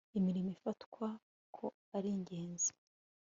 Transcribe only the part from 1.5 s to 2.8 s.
ko ari ingenzi